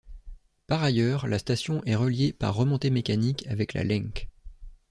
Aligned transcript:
Par 0.65 0.81
ailleurs, 0.81 1.27
la 1.27 1.37
station 1.37 1.83
est 1.85 1.93
reliée 1.93 2.33
par 2.33 2.55
remontées 2.55 2.89
mécaniques 2.89 3.45
avec 3.45 3.75
la 3.75 3.83
Lenk. 3.83 4.29